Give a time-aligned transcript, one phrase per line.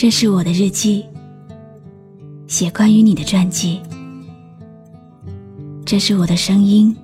[0.00, 1.04] 这是我的日记，
[2.46, 3.82] 写关于你的传记。
[5.84, 6.96] 这是我的声音，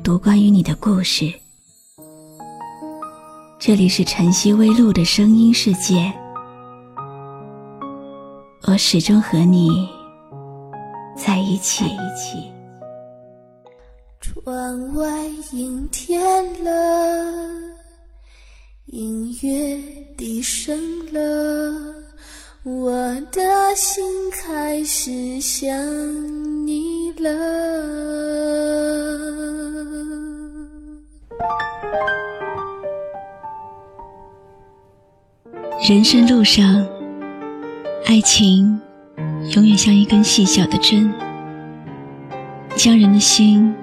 [0.00, 1.28] 读关于你的故事。
[3.58, 6.12] 这里是晨曦微露的声音世界，
[8.68, 9.88] 我始终和你
[11.16, 11.84] 在一起。
[14.20, 17.75] 窗外阴天了，
[18.86, 19.76] 音乐
[20.16, 20.78] 低声
[21.12, 21.20] 了，
[22.62, 22.92] 我
[23.32, 25.76] 的心开始想
[26.64, 27.28] 你了。
[35.88, 36.86] 人生路上，
[38.04, 38.80] 爱情
[39.56, 41.12] 永远像一根细小的针，
[42.76, 43.74] 将人的心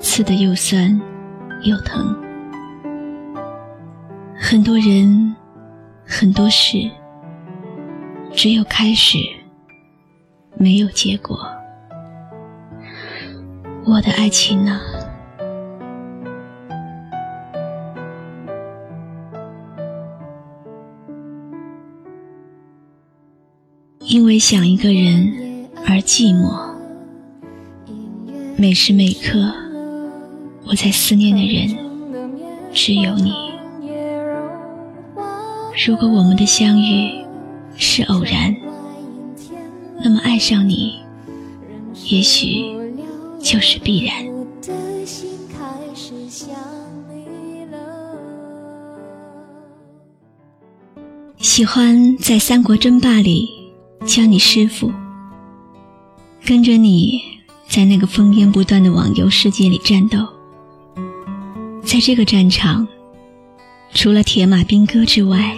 [0.00, 0.98] 刺得又酸
[1.64, 2.21] 又疼。
[4.52, 5.34] 很多人，
[6.04, 6.76] 很多事，
[8.34, 9.16] 只有开始，
[10.58, 11.40] 没有结果。
[13.86, 14.78] 我的爱情呢？
[24.00, 26.74] 因为想一个人而寂寞，
[28.58, 29.50] 每时每刻
[30.66, 31.74] 我在思念的人
[32.74, 33.50] 只有你。
[35.84, 37.10] 如果我们的相遇
[37.76, 38.54] 是偶然，
[40.02, 40.94] 那么爱上你
[42.06, 42.62] 也许
[43.40, 44.14] 就是必然。
[51.38, 53.62] 喜欢在三国争霸里。
[54.04, 54.90] 叫你师傅，
[56.44, 57.22] 跟着你
[57.68, 60.18] 在那个烽烟不断的网游世界里战斗。
[61.84, 62.84] 在这个战场，
[63.94, 65.56] 除了铁马兵戈之外，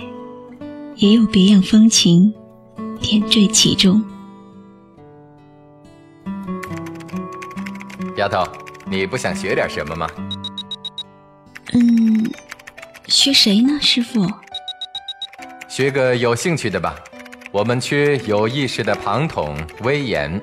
[0.96, 2.32] 也有别样风情
[3.00, 4.02] 点缀其中。
[8.16, 8.46] 丫头，
[8.86, 10.08] 你不想学点什么吗？
[11.72, 12.30] 嗯，
[13.08, 14.30] 学谁呢，师傅？
[15.68, 16.94] 学个有兴趣的吧。
[17.50, 20.40] 我们缺有意识的庞统威严。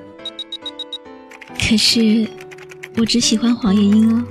[1.58, 2.28] 可是，
[2.96, 4.24] 我只喜欢黄月英哦。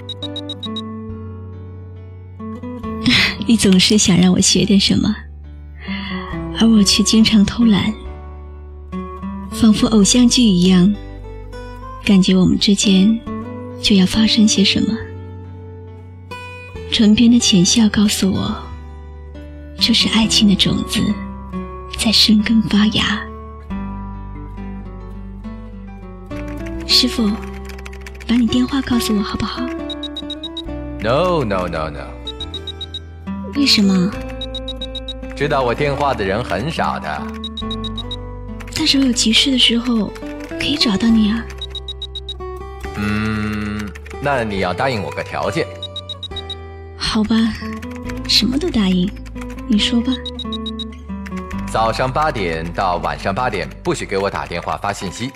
[3.48, 5.16] 你总是想让我学点什么，
[6.62, 7.92] 而我却经常偷懒，
[9.50, 10.94] 仿佛偶像剧一样，
[12.06, 13.20] 感觉我们之间
[13.82, 14.96] 就要发生些什么。
[16.92, 18.56] 唇边的浅笑告诉我，
[19.80, 21.02] 这是爱情的种子。
[21.98, 23.20] 在生根发芽，
[26.86, 27.28] 师傅，
[28.28, 29.64] 把你电话告诉我好不好
[31.00, 32.08] ？No no no no。
[33.56, 34.12] 为什么？
[35.42, 37.28] 知道我电话的人很少的。
[38.76, 40.06] 但是我有急事的时候
[40.48, 41.44] 可以找到你啊。
[42.98, 43.92] 嗯，
[44.22, 45.66] 那你要答应我个条件。
[46.96, 47.36] 好吧，
[48.30, 49.12] 什么都答应，
[49.68, 50.14] 你说吧。
[51.72, 55.32] 早上八点到晚上八点，不许给我打电话发信息。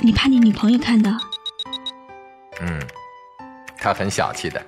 [0.00, 1.12] 你怕你女朋友看到？
[2.60, 2.82] 嗯，
[3.78, 4.60] 她很小气的。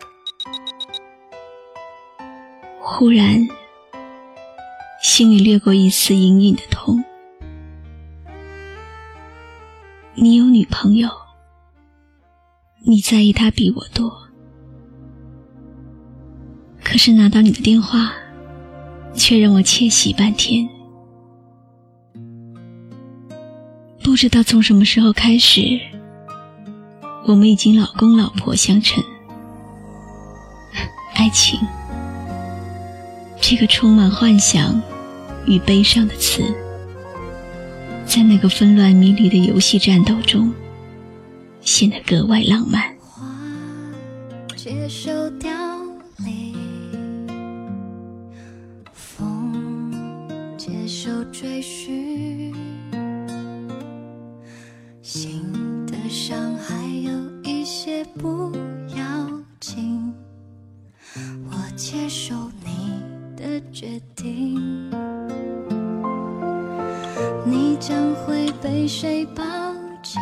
[2.79, 3.37] 忽然，
[5.03, 7.03] 心里掠过一丝隐隐的痛。
[10.15, 11.09] 你有女朋友，
[12.85, 14.29] 你在意她比我多，
[16.83, 18.13] 可是拿到你的电话。
[19.13, 20.67] 却让我窃喜半天。
[24.05, 25.81] 不知道从什么时候开始，
[27.27, 29.03] 我们已经老公老婆相称。
[31.15, 31.59] 爱情，
[33.51, 34.81] 这个充满幻想
[35.45, 36.41] 与悲伤的词，
[38.07, 40.55] 在那个纷乱迷离的游戏战斗中，
[41.61, 42.95] 显得格外浪漫。
[69.03, 69.43] 谁抱
[70.03, 70.21] 紧？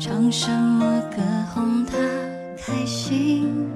[0.00, 1.20] 唱什么歌
[1.52, 1.92] 哄他
[2.56, 3.68] 开心？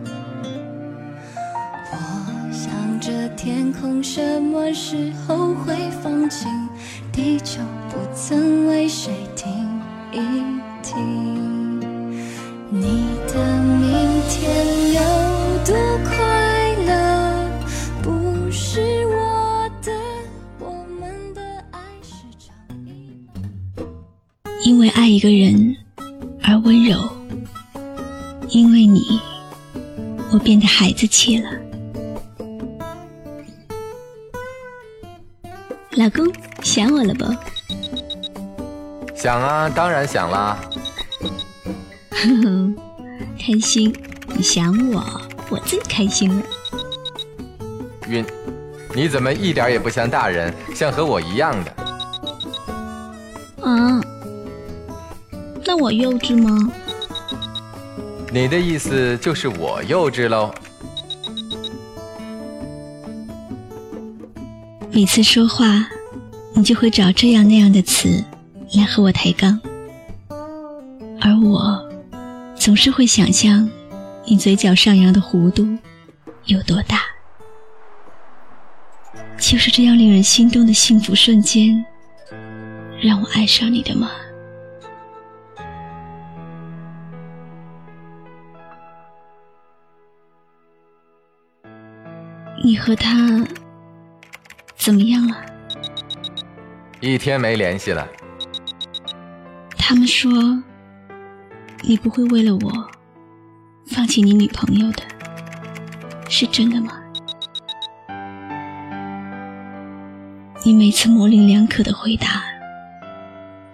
[1.93, 6.49] 我想着天空什么时候会放晴？
[7.13, 9.53] 地球不曾为谁停
[10.13, 10.19] 一
[10.83, 11.26] 停。
[24.79, 25.77] 为爱一个人
[26.43, 27.09] 而温柔，
[28.49, 29.01] 因为你，
[30.33, 31.49] 我变得孩子气了。
[35.93, 36.27] 老公，
[36.63, 37.25] 想我了不？
[39.15, 40.61] 想啊，当然想啦。
[42.11, 42.77] 哼哼，
[43.39, 43.95] 开心，
[44.35, 45.03] 你想我，
[45.49, 46.43] 我最开心了。
[48.09, 48.25] 晕，
[48.95, 51.86] 你怎么一点也不像大人，像和我一样的？
[55.79, 56.73] 那我幼稚吗？
[58.33, 60.51] 你的意思就是我幼稚喽？
[64.91, 65.87] 每次说话，
[66.55, 68.25] 你就会找这样那样的词
[68.73, 69.61] 来和我抬杠，
[71.21, 71.87] 而我
[72.55, 73.69] 总是会想象
[74.25, 75.69] 你嘴角上扬的弧度
[76.47, 77.03] 有多大。
[79.39, 81.85] 就是这样令人心动的幸福瞬间，
[82.99, 84.11] 让我爱上你的吗？
[92.65, 93.47] 你和他
[94.75, 95.37] 怎么样了？
[97.01, 98.07] 一天没联系了。
[99.77, 100.31] 他们说
[101.83, 102.91] 你不会为了我
[103.87, 105.03] 放弃你女朋友的，
[106.29, 106.93] 是真的吗？
[110.65, 112.43] 你每次模棱两可的回答，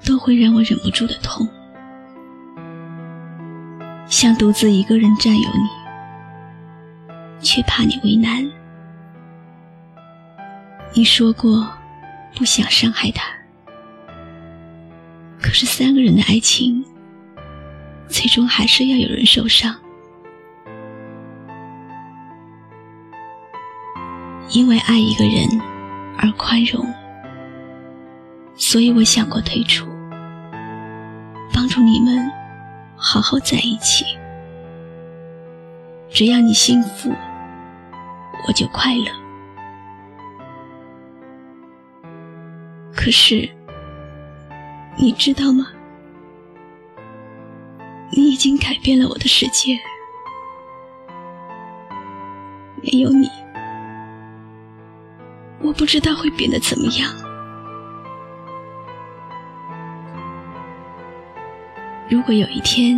[0.05, 1.49] 都会让我忍不住的痛，
[4.07, 5.69] 想独自一个人占有你，
[7.41, 8.47] 却怕你为难。
[10.95, 11.67] 你说过
[12.35, 13.25] 不想伤害他，
[15.41, 16.85] 可是三个人的爱情，
[18.09, 19.75] 最终还是要有人受伤，
[24.51, 25.73] 因为爱一个人。
[26.19, 26.87] 而宽容，
[28.55, 29.89] 所以我想过退出，
[31.53, 32.31] 帮助你们
[32.95, 34.05] 好好在一起。
[36.11, 37.13] 只要你幸福，
[38.47, 39.22] 我就快乐。
[43.05, 43.51] 可是，
[44.97, 45.67] 你知道吗？
[48.13, 49.77] 你已经改变了我的世界，
[52.81, 53.29] 没有你。
[55.61, 57.11] 我不知道会变得怎么样。
[62.09, 62.97] 如果有一天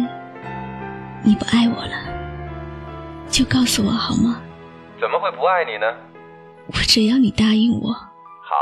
[1.22, 1.96] 你不爱我了，
[3.30, 4.42] 就告诉我好吗？
[5.00, 5.86] 怎么会不爱你呢？
[6.66, 7.90] 我只要你答应我。
[7.90, 8.54] 好，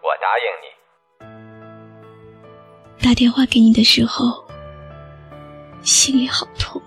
[0.00, 0.73] 我答应你。
[3.04, 4.42] 打电话给你的时候，
[5.82, 6.80] 心里好痛。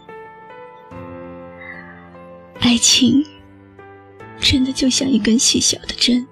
[2.59, 3.23] 爱情
[4.39, 6.27] 真的就像一根细小的针。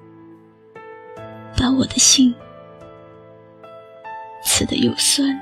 [1.56, 2.34] 把我的心
[4.44, 5.40] 刺得又酸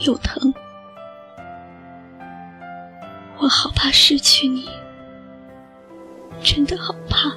[0.00, 0.52] 又疼，
[3.38, 4.68] 我好怕失去你，
[6.44, 7.34] 真的好怕。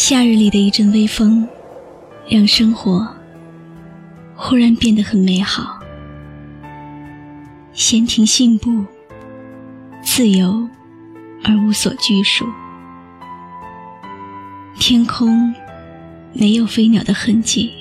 [0.00, 1.46] 夏日里的一阵微风，
[2.30, 3.04] 让生活
[4.36, 5.76] 忽然变得很美好。
[7.72, 8.84] 闲庭信步。
[10.04, 10.68] 自由
[11.44, 12.46] 而无所拘束，
[14.78, 15.52] 天空
[16.32, 17.72] 没有飞鸟的痕迹，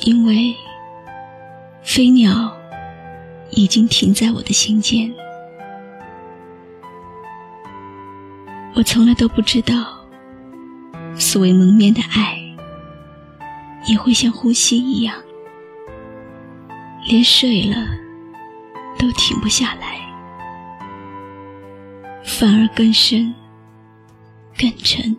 [0.00, 0.54] 因为
[1.82, 2.54] 飞鸟
[3.50, 5.10] 已经停在我的心间。
[8.74, 9.93] 我从来都不知道，
[11.34, 12.38] 所谓蒙面的爱，
[13.88, 15.16] 也会像呼吸一样，
[17.08, 17.76] 连睡了
[18.96, 19.98] 都停不下来。
[22.22, 23.34] 反而更深、
[24.56, 25.16] 更沉。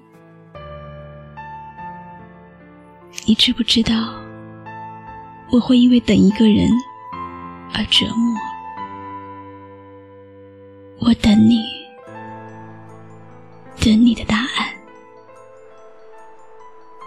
[3.26, 4.16] 你知不知道，
[5.52, 6.72] 我会因为等一个人
[7.74, 8.34] 而折磨？
[11.00, 11.62] 我等你，
[13.82, 14.45] 等你的答案。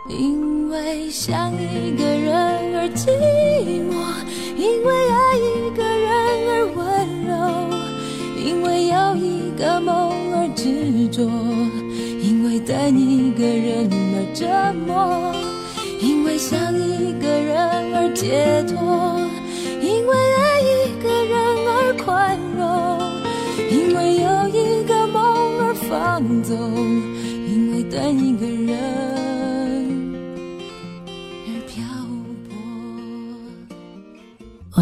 [0.08, 2.34] 因为想一个人
[2.76, 3.08] 而寂
[3.88, 3.92] 寞，
[4.56, 6.08] 因为爱一个人
[6.48, 6.82] 而温
[7.24, 7.30] 柔，
[8.42, 10.48] 因为有一个梦而。
[10.56, 11.22] 执着，
[12.20, 14.46] 因为等一个人而折
[14.86, 15.32] 磨，
[16.00, 18.76] 因为想一个人而解脱，
[19.80, 21.38] 因为爱一个人
[21.68, 22.66] 而宽容，
[23.70, 25.22] 因为有一个梦
[25.60, 26.58] 而放纵，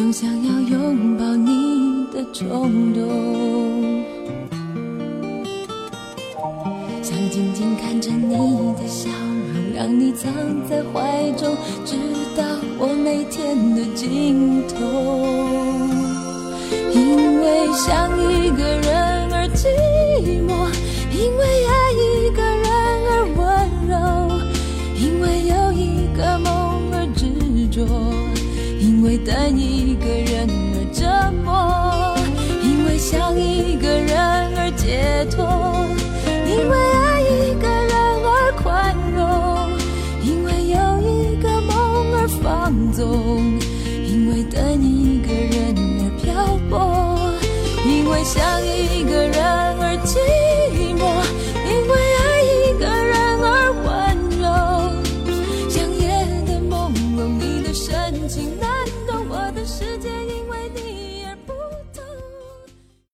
[0.00, 4.02] 总想要拥抱你的冲动，
[7.02, 8.34] 想静静看着你
[8.80, 10.32] 的笑容，让你藏
[10.66, 11.54] 在怀中，
[11.84, 11.96] 直
[12.34, 12.42] 到
[12.78, 14.74] 我每天的尽头。
[16.94, 19.68] 因为想一个人而寂
[29.30, 31.06] 因一个人而折
[31.44, 32.16] 磨，
[32.62, 34.18] 因为想一个人
[34.56, 35.69] 而解脱，